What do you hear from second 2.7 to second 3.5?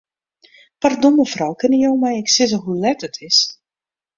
let it is?